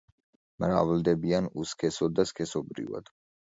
მრავლდებიან 0.63 1.51
უსქესოდ 1.65 2.19
და 2.21 2.27
სქესობრივად. 2.33 3.15